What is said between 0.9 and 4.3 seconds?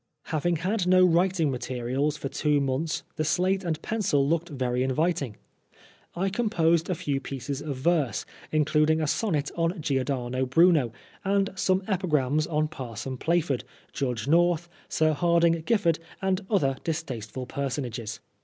writing materials for two months the slate and pencil